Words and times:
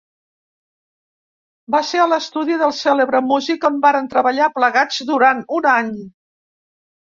Va 1.75 1.81
ser 1.89 2.01
a 2.05 2.07
l'estudi 2.13 2.57
del 2.63 2.73
cèlebre 2.79 3.21
músic 3.33 3.69
on 3.71 3.79
varen 3.85 4.09
treballar 4.17 4.51
plegats 4.59 5.01
durant 5.15 5.47
un 5.61 5.71
any. 5.77 5.95